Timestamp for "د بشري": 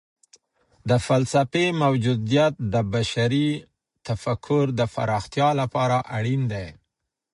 2.73-3.49